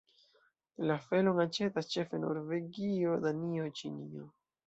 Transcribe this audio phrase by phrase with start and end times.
[0.91, 4.27] La felon aĉetas ĉefe Norvegio, Danio, Ĉinio.